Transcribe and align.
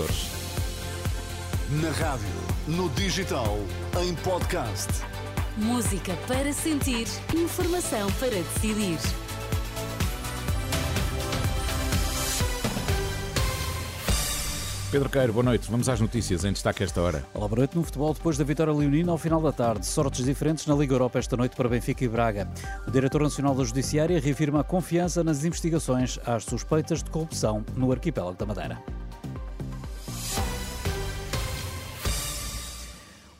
Açores. 0.00 0.30
Na 1.82 1.90
rádio, 1.90 2.26
no 2.66 2.88
digital, 2.90 3.58
em 4.02 4.14
podcast. 4.16 4.88
Música 5.56 6.16
para 6.26 6.52
sentir, 6.52 7.06
informação 7.34 8.10
para 8.12 8.30
decidir. 8.30 8.98
Pedro 14.90 15.08
Queiro, 15.08 15.32
boa 15.32 15.44
noite. 15.44 15.70
Vamos 15.70 15.88
às 15.88 16.00
notícias 16.00 16.44
em 16.44 16.52
destaque 16.52 16.82
esta 16.82 17.00
hora. 17.00 17.24
Olá, 17.32 17.46
boa 17.46 17.58
noite 17.58 17.76
no 17.76 17.84
futebol 17.84 18.12
depois 18.12 18.36
da 18.36 18.42
vitória 18.42 18.72
leonina 18.72 19.12
ao 19.12 19.18
final 19.18 19.40
da 19.40 19.52
tarde. 19.52 19.86
Sortes 19.86 20.24
diferentes 20.24 20.66
na 20.66 20.74
Liga 20.74 20.94
Europa 20.94 21.18
esta 21.20 21.36
noite 21.36 21.54
para 21.54 21.68
Benfica 21.68 22.04
e 22.04 22.08
Braga. 22.08 22.48
O 22.88 22.90
diretor 22.90 23.22
nacional 23.22 23.54
da 23.54 23.62
Judiciária 23.62 24.18
reafirma 24.18 24.60
a 24.60 24.64
confiança 24.64 25.22
nas 25.22 25.44
investigações 25.44 26.18
às 26.26 26.44
suspeitas 26.44 27.04
de 27.04 27.10
corrupção 27.10 27.64
no 27.76 27.92
arquipélago 27.92 28.36
da 28.36 28.46
Madeira. 28.46 28.82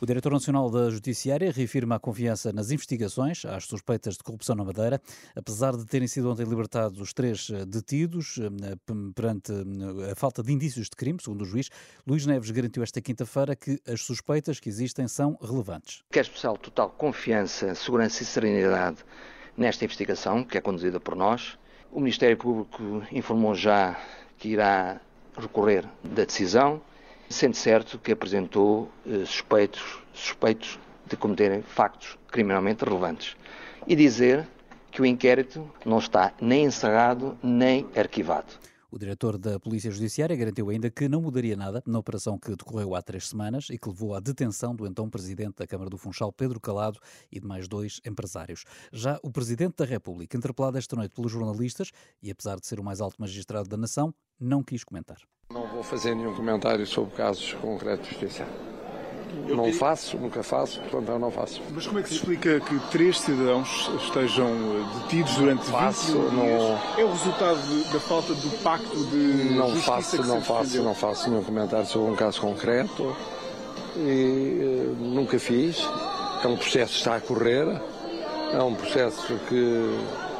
O 0.03 0.05
diretor 0.07 0.31
nacional 0.31 0.67
da 0.71 0.89
Judiciária 0.89 1.51
reafirma 1.51 1.97
a 1.97 1.99
confiança 1.99 2.51
nas 2.51 2.71
investigações 2.71 3.45
às 3.45 3.65
suspeitas 3.65 4.15
de 4.15 4.23
corrupção 4.23 4.55
na 4.55 4.65
Madeira, 4.65 4.99
apesar 5.35 5.77
de 5.77 5.85
terem 5.85 6.07
sido 6.07 6.31
ontem 6.31 6.43
libertados 6.43 6.99
os 6.99 7.13
três 7.13 7.51
eh, 7.51 7.65
detidos 7.67 8.39
eh, 8.39 8.75
perante 9.13 9.51
eh, 9.51 10.11
a 10.11 10.15
falta 10.15 10.41
de 10.41 10.51
indícios 10.51 10.89
de 10.89 10.95
crime, 10.95 11.19
segundo 11.21 11.43
o 11.43 11.45
juiz. 11.45 11.69
Luís 12.07 12.25
Neves 12.25 12.49
garantiu 12.49 12.81
esta 12.81 12.99
quinta-feira 12.99 13.55
que 13.55 13.79
as 13.87 14.01
suspeitas 14.01 14.59
que 14.59 14.69
existem 14.69 15.07
são 15.07 15.37
relevantes. 15.39 16.01
Quer 16.11 16.21
especial 16.21 16.57
total 16.57 16.89
confiança, 16.89 17.75
segurança 17.75 18.23
e 18.23 18.25
serenidade 18.25 19.05
nesta 19.55 19.85
investigação, 19.85 20.43
que 20.43 20.57
é 20.57 20.61
conduzida 20.61 20.99
por 20.99 21.15
nós. 21.15 21.59
O 21.91 21.99
Ministério 21.99 22.37
Público 22.37 23.03
informou 23.11 23.53
já 23.53 24.01
que 24.39 24.49
irá 24.49 24.99
recorrer 25.37 25.87
da 26.03 26.25
decisão 26.25 26.81
sendo 27.31 27.55
certo 27.55 27.97
que 27.99 28.11
apresentou 28.11 28.91
eh, 29.05 29.25
suspeitos, 29.25 29.99
suspeitos 30.13 30.79
de 31.07 31.15
cometerem 31.15 31.61
factos 31.61 32.17
criminalmente 32.29 32.85
relevantes. 32.85 33.35
E 33.87 33.95
dizer 33.95 34.47
que 34.91 35.01
o 35.01 35.05
inquérito 35.05 35.69
não 35.85 35.99
está 35.99 36.33
nem 36.41 36.65
encerrado 36.65 37.37
nem 37.41 37.87
arquivado. 37.95 38.53
O 38.93 38.99
diretor 38.99 39.37
da 39.37 39.57
Polícia 39.57 39.89
Judiciária 39.89 40.35
garantiu 40.35 40.69
ainda 40.69 40.89
que 40.91 41.07
não 41.07 41.21
mudaria 41.21 41.55
nada 41.55 41.81
na 41.85 41.97
operação 41.97 42.37
que 42.37 42.53
decorreu 42.53 42.93
há 42.93 43.01
três 43.01 43.29
semanas 43.29 43.67
e 43.69 43.77
que 43.77 43.87
levou 43.87 44.13
à 44.13 44.19
detenção 44.19 44.75
do 44.75 44.85
então 44.85 45.09
presidente 45.09 45.55
da 45.59 45.65
Câmara 45.65 45.89
do 45.89 45.97
Funchal, 45.97 46.29
Pedro 46.33 46.59
Calado, 46.59 46.99
e 47.31 47.39
de 47.39 47.47
mais 47.47 47.69
dois 47.69 48.01
empresários. 48.05 48.65
Já 48.91 49.17
o 49.23 49.31
presidente 49.31 49.75
da 49.77 49.85
República, 49.85 50.35
interpelado 50.35 50.77
esta 50.77 50.93
noite 50.97 51.15
pelos 51.15 51.31
jornalistas 51.31 51.91
e 52.21 52.29
apesar 52.29 52.59
de 52.59 52.67
ser 52.67 52.81
o 52.81 52.83
mais 52.83 52.99
alto 52.99 53.15
magistrado 53.17 53.69
da 53.69 53.77
nação, 53.77 54.13
não 54.41 54.63
quis 54.63 54.83
comentar. 54.83 55.17
Não 55.53 55.67
vou 55.67 55.83
fazer 55.83 56.15
nenhum 56.15 56.33
comentário 56.33 56.85
sobre 56.87 57.15
casos 57.15 57.53
concretos 57.53 58.07
de 58.07 58.19
justiça. 58.19 58.47
Eu 59.47 59.55
não 59.55 59.65
queria... 59.65 59.79
faço, 59.79 60.17
nunca 60.17 60.43
faço, 60.43 60.81
portanto 60.81 61.09
eu 61.09 61.19
não 61.19 61.31
faço. 61.31 61.61
Mas 61.71 61.87
como 61.87 61.99
é 61.99 62.03
que 62.03 62.09
se 62.09 62.15
explica 62.15 62.59
que 62.59 62.79
três 62.89 63.19
cidadãos 63.19 63.89
estejam 64.03 64.47
eh, 64.47 64.99
detidos 64.99 65.35
durante 65.35 65.65
faço, 65.65 66.13
21 66.13 66.31
não... 66.31 66.43
dias? 66.43 66.97
É 66.97 67.03
o 67.05 67.11
resultado 67.11 67.93
da 67.93 67.99
falta 67.99 68.33
do 68.33 68.63
pacto 68.63 69.05
de 69.05 69.55
não 69.55 69.69
justiça 69.69 69.91
faço, 69.91 70.21
que 70.21 70.27
não 70.27 70.41
se 70.41 70.47
faço, 70.47 70.63
defendeu? 70.63 70.83
não 70.83 70.95
faço 70.95 71.29
nenhum 71.29 71.43
comentário 71.43 71.85
sobre 71.85 72.11
um 72.11 72.15
caso 72.15 72.41
concreto 72.41 73.15
e 73.95 74.59
uh, 74.61 75.03
nunca 75.03 75.39
fiz. 75.39 75.87
É 76.43 76.47
um 76.47 76.57
processo 76.57 76.91
que 76.93 76.97
está 76.97 77.15
a 77.15 77.21
correr, 77.21 77.81
é 78.53 78.61
um 78.61 78.73
processo 78.73 79.39
que 79.47 80.30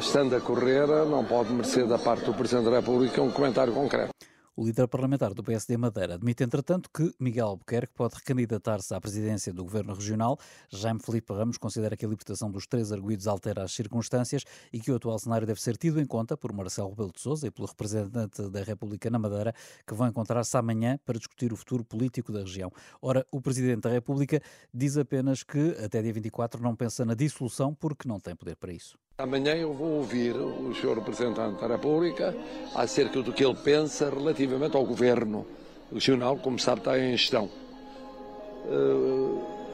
estando 0.00 0.36
a 0.36 0.40
correr 0.40 0.86
não 0.86 1.24
pode 1.24 1.52
merecer 1.52 1.86
da 1.86 1.98
parte 1.98 2.24
do 2.24 2.34
Presidente 2.34 2.70
da 2.70 2.76
República 2.76 3.22
um 3.22 3.30
comentário 3.30 3.72
concreto. 3.72 4.10
O 4.58 4.64
líder 4.64 4.88
parlamentar 4.88 5.34
do 5.34 5.42
PSD 5.42 5.76
Madeira 5.76 6.14
admite, 6.14 6.42
entretanto, 6.42 6.88
que 6.90 7.12
Miguel 7.20 7.48
Albuquerque 7.48 7.92
pode 7.94 8.14
recandidatar-se 8.14 8.94
à 8.94 8.98
presidência 8.98 9.52
do 9.52 9.62
Governo 9.62 9.92
Regional. 9.92 10.38
Jaime 10.70 10.98
Felipe 10.98 11.30
Ramos 11.34 11.58
considera 11.58 11.94
que 11.94 12.06
a 12.06 12.08
libertação 12.08 12.50
dos 12.50 12.66
três 12.66 12.90
arguídos 12.90 13.28
altera 13.28 13.64
as 13.64 13.72
circunstâncias 13.72 14.44
e 14.72 14.80
que 14.80 14.90
o 14.90 14.96
atual 14.96 15.18
cenário 15.18 15.46
deve 15.46 15.60
ser 15.60 15.76
tido 15.76 16.00
em 16.00 16.06
conta 16.06 16.38
por 16.38 16.54
Marcelo 16.54 16.88
Rebelo 16.88 17.12
de 17.12 17.20
Sousa 17.20 17.46
e 17.46 17.50
pelo 17.50 17.68
representante 17.68 18.48
da 18.48 18.62
República 18.62 19.10
na 19.10 19.18
Madeira, 19.18 19.54
que 19.86 19.92
vão 19.92 20.08
encontrar-se 20.08 20.56
amanhã 20.56 20.98
para 21.04 21.18
discutir 21.18 21.52
o 21.52 21.56
futuro 21.56 21.84
político 21.84 22.32
da 22.32 22.40
região. 22.40 22.72
Ora, 23.02 23.26
o 23.30 23.42
Presidente 23.42 23.82
da 23.82 23.90
República 23.90 24.40
diz 24.72 24.96
apenas 24.96 25.42
que 25.42 25.76
até 25.84 26.00
dia 26.00 26.14
24 26.14 26.62
não 26.62 26.74
pensa 26.74 27.04
na 27.04 27.12
dissolução 27.12 27.74
porque 27.74 28.08
não 28.08 28.18
tem 28.18 28.34
poder 28.34 28.56
para 28.56 28.72
isso. 28.72 28.96
Amanhã 29.18 29.54
eu 29.54 29.72
vou 29.72 29.92
ouvir 29.92 30.36
o 30.36 30.74
Sr. 30.74 30.96
Representante 30.96 31.58
da 31.58 31.66
República 31.66 32.36
acerca 32.74 33.22
do 33.22 33.32
que 33.32 33.42
ele 33.42 33.54
pensa 33.54 34.10
relativamente 34.10 34.76
ao 34.76 34.84
Governo 34.84 35.46
Regional, 35.90 36.36
como 36.36 36.58
sabe 36.58 36.80
está 36.80 36.98
em 36.98 37.12
gestão. 37.12 37.48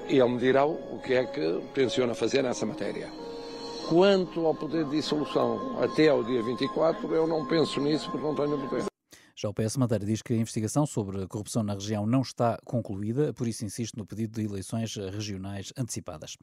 E 0.09 0.17
ele 0.17 0.29
me 0.29 0.39
dirá 0.39 0.65
o 0.65 1.01
que 1.05 1.15
é 1.15 1.25
que 1.25 1.61
tenciona 1.75 2.15
fazer 2.15 2.43
nessa 2.43 2.65
matéria. 2.65 3.11
Quanto 3.89 4.47
ao 4.47 4.55
poder 4.55 4.85
de 4.85 4.93
dissolução 4.93 5.77
até 5.83 6.09
ao 6.09 6.23
dia 6.23 6.41
24, 6.41 7.13
eu 7.13 7.27
não 7.27 7.45
penso 7.45 7.81
nisso 7.81 8.13
porque 8.13 8.25
não 8.25 8.37
tenho 8.37 8.57
poder. 8.69 8.92
Já 9.43 9.49
o 9.49 9.53
PS 9.53 9.77
Madeira 9.77 10.07
diz 10.07 10.23
que 10.23 10.33
a 10.33 10.37
investigação 10.37 10.87
sobre 10.87 11.21
a 11.21 11.27
corrupção 11.27 11.65
na 11.65 11.75
região 11.75 12.07
não 12.07 12.23
está 12.23 12.61
concluída, 12.65 13.35
por 13.35 13.49
isso 13.49 13.65
insiste 13.65 13.97
no 13.97 14.07
pedido 14.07 14.41
de 14.41 14.47
eleições 14.47 14.95
regionais 14.95 15.73
antecipadas. 15.77 16.37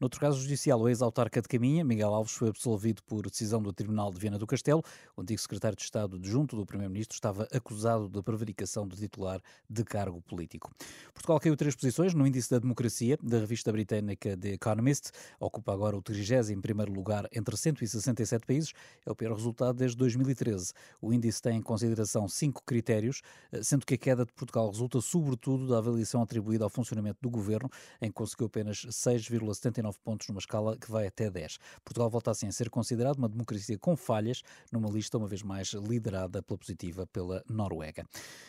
Noutro 0.00 0.18
caso 0.18 0.40
judicial, 0.40 0.80
o 0.80 0.88
ex-autarca 0.88 1.42
de 1.42 1.48
Caminha, 1.48 1.84
Miguel 1.84 2.14
Alves, 2.14 2.32
foi 2.32 2.48
absolvido 2.48 3.02
por 3.02 3.28
decisão 3.28 3.60
do 3.60 3.74
Tribunal 3.74 4.10
de 4.10 4.18
Viana 4.18 4.38
do 4.38 4.46
Castelo. 4.46 4.82
O 5.14 5.20
antigo 5.20 5.38
secretário 5.38 5.76
de 5.76 5.82
Estado 5.82 6.16
adjunto 6.16 6.56
do 6.56 6.64
Primeiro-Ministro 6.64 7.14
estava 7.14 7.46
acusado 7.52 8.08
de 8.08 8.22
prevaricação 8.22 8.88
do 8.88 8.96
titular 8.96 9.38
de 9.68 9.84
cargo 9.84 10.22
político. 10.22 10.72
Portugal 11.12 11.38
caiu 11.38 11.58
três 11.58 11.76
posições 11.76 12.14
no 12.14 12.26
índice 12.26 12.50
da 12.50 12.58
democracia 12.58 13.18
da 13.22 13.38
revista 13.38 13.70
britânica 13.70 14.34
The 14.34 14.52
Economist. 14.52 15.10
Ocupa 15.38 15.74
agora 15.74 15.94
o 15.94 16.02
31º 16.02 16.88
lugar 16.88 17.28
entre 17.34 17.54
167 17.54 18.46
países. 18.46 18.72
É 19.04 19.10
o 19.10 19.14
pior 19.14 19.34
resultado 19.34 19.76
desde 19.76 19.98
2013. 19.98 20.72
O 21.02 21.12
índice 21.12 21.42
tem 21.42 21.58
em 21.58 21.62
consideração 21.62 22.26
cinco 22.26 22.45
cinco 22.46 22.62
critérios, 22.64 23.22
eh, 23.50 23.62
sendo 23.62 23.84
que 23.84 23.94
a 23.94 23.98
queda 23.98 24.24
de 24.24 24.32
Portugal 24.32 24.70
resulta 24.70 25.00
sobretudo 25.00 25.66
da 25.66 25.78
avaliação 25.78 26.22
atribuída 26.22 26.64
ao 26.64 26.70
funcionamento 26.70 27.18
do 27.20 27.28
governo, 27.28 27.68
em 28.00 28.06
que 28.06 28.14
conseguiu 28.14 28.46
apenas 28.46 28.86
6,79 28.88 29.96
pontos 30.04 30.28
numa 30.28 30.38
escala 30.38 30.76
que 30.76 30.90
vai 30.90 31.06
até 31.06 31.28
10. 31.28 31.58
Portugal 31.84 32.08
volta 32.08 32.30
assim 32.30 32.46
a 32.46 32.52
ser 32.52 32.70
considerado 32.70 33.18
uma 33.18 33.28
democracia 33.28 33.76
com 33.78 33.96
falhas, 33.96 34.42
numa 34.72 34.88
lista 34.88 35.18
uma 35.18 35.26
vez 35.26 35.42
mais 35.42 35.72
liderada 35.72 36.42
pela 36.42 36.58
positiva 36.58 37.06
pela 37.06 37.42
Noruega. 37.48 38.04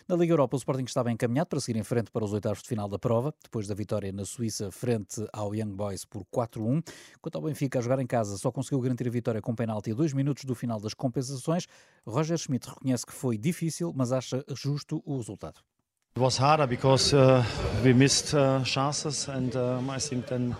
Na 0.07 0.15
Liga 0.15 0.33
Europa, 0.33 0.55
o 0.55 0.59
Sporting 0.59 0.83
estava 0.83 1.11
encaminhado 1.11 1.47
para 1.49 1.59
seguir 1.59 1.79
em 1.79 1.83
frente 1.83 2.11
para 2.11 2.23
os 2.23 2.33
oitavos 2.33 2.61
de 2.61 2.69
final 2.69 2.87
da 2.87 2.99
prova, 2.99 3.33
depois 3.43 3.67
da 3.67 3.73
vitória 3.73 4.11
na 4.11 4.25
Suíça 4.25 4.71
frente 4.71 5.25
ao 5.33 5.55
Young 5.55 5.73
Boys 5.73 6.05
por 6.05 6.23
4-1. 6.25 6.83
Quanto 7.21 7.35
ao 7.35 7.41
Benfica, 7.41 7.79
a 7.79 7.81
jogar 7.81 7.99
em 7.99 8.07
casa, 8.07 8.37
só 8.37 8.51
conseguiu 8.51 8.79
garantir 8.79 9.07
a 9.07 9.11
vitória 9.11 9.41
com 9.41 9.55
penalti 9.55 9.91
a 9.91 9.95
dois 9.95 10.13
minutos 10.13 10.45
do 10.45 10.53
final 10.53 10.79
das 10.79 10.93
compensações. 10.93 11.67
Roger 12.05 12.37
Schmidt 12.37 12.69
reconhece 12.69 13.05
que 13.05 13.13
foi 13.13 13.37
difícil, 13.37 13.86
mas 13.95 14.11
acha 14.11 14.43
justo 14.55 15.01
o 15.05 15.17
resultado. 15.17 15.61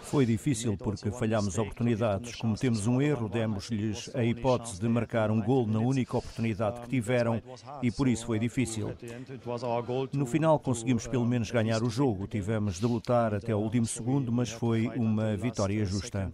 Foi 0.03 0.23
difícil 0.23 0.77
porque 0.77 1.09
falhámos 1.09 1.57
oportunidades, 1.57 2.35
cometemos 2.35 2.85
um 2.85 3.01
erro, 3.01 3.27
demos-lhes 3.27 4.15
a 4.15 4.23
hipótese 4.23 4.79
de 4.79 4.87
marcar 4.87 5.31
um 5.31 5.41
gol 5.41 5.65
na 5.65 5.79
única 5.79 6.15
oportunidade 6.15 6.81
que 6.81 6.89
tiveram 6.89 7.41
e 7.81 7.89
por 7.91 8.07
isso 8.07 8.27
foi 8.27 8.37
difícil. 8.37 8.93
No 10.13 10.27
final 10.27 10.59
conseguimos 10.59 11.07
pelo 11.07 11.25
menos 11.25 11.49
ganhar 11.49 11.81
o 11.81 11.89
jogo, 11.89 12.27
tivemos 12.27 12.79
de 12.79 12.85
lutar 12.85 13.33
até 13.33 13.55
o 13.55 13.57
último 13.57 13.87
segundo, 13.87 14.31
mas 14.31 14.51
foi 14.51 14.87
uma 14.89 15.35
vitória 15.35 15.83
justa. 15.85 16.29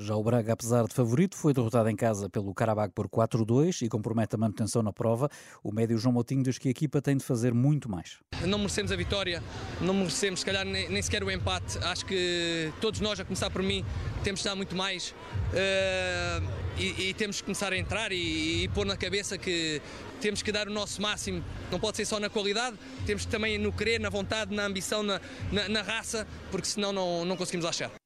Já 0.00 0.14
o 0.14 0.22
Braga, 0.22 0.52
apesar 0.52 0.86
de 0.86 0.94
favorito, 0.94 1.36
foi 1.36 1.52
derrotado 1.52 1.88
em 1.88 1.96
casa 1.96 2.30
pelo 2.30 2.54
Karabakh 2.54 2.92
por 2.94 3.08
4-2 3.08 3.82
e 3.82 3.88
compromete 3.88 4.36
a 4.36 4.38
manutenção 4.38 4.80
na 4.80 4.92
prova. 4.92 5.28
O 5.60 5.72
médio 5.72 5.98
João 5.98 6.12
Moutinho 6.12 6.40
diz 6.44 6.56
que 6.56 6.68
a 6.68 6.70
equipa 6.70 7.02
tem 7.02 7.16
de 7.16 7.24
fazer 7.24 7.52
muito 7.52 7.90
mais. 7.90 8.18
Não 8.46 8.58
merecemos 8.58 8.92
a 8.92 8.96
vitória, 8.96 9.42
não 9.80 9.92
merecemos, 9.92 10.38
se 10.38 10.46
calhar, 10.46 10.64
nem, 10.64 10.88
nem 10.88 11.02
sequer 11.02 11.24
o 11.24 11.30
empate. 11.30 11.78
Acho 11.78 12.06
que 12.06 12.72
todos 12.80 13.00
nós, 13.00 13.18
a 13.18 13.24
começar 13.24 13.50
por 13.50 13.60
mim, 13.60 13.84
temos 14.22 14.38
de 14.38 14.46
dar 14.46 14.54
muito 14.54 14.76
mais 14.76 15.10
uh, 15.10 16.48
e, 16.78 17.08
e, 17.08 17.14
temos 17.14 17.38
que 17.40 17.46
começar 17.46 17.72
a 17.72 17.76
entrar 17.76 18.12
e, 18.12 18.62
e 18.62 18.68
pôr 18.68 18.86
na 18.86 18.96
cabeça 18.96 19.36
que 19.36 19.82
temos 20.20 20.42
que 20.42 20.52
dar 20.52 20.68
o 20.68 20.70
nosso 20.70 21.02
máximo, 21.02 21.42
não 21.72 21.80
pode 21.80 21.96
ser 21.96 22.04
só 22.04 22.20
na 22.20 22.30
qualidade, 22.30 22.76
temos 23.04 23.24
também 23.24 23.58
no 23.58 23.72
querer, 23.72 23.98
na 23.98 24.10
vontade, 24.10 24.54
na 24.54 24.64
ambição, 24.64 25.02
na, 25.02 25.20
na, 25.50 25.68
na 25.68 25.82
raça, 25.82 26.24
porque 26.52 26.68
senão 26.68 26.92
não, 26.92 27.24
não 27.24 27.36
conseguimos 27.36 27.64
lá 27.64 27.72
chegar. 27.72 27.97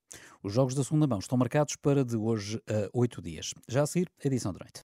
Os 0.42 0.52
jogos 0.52 0.74
da 0.74 0.82
segunda 0.82 1.06
mão 1.06 1.20
estão 1.20 1.38
marcados 1.38 1.76
para 1.76 2.04
de 2.04 2.16
hoje 2.16 2.60
a 2.68 2.88
oito 2.92 3.22
dias. 3.22 3.54
Já 3.68 3.82
a 3.82 3.86
seguir, 3.86 4.08
edição 4.24 4.52
de 4.52 4.58
noite. 4.58 4.80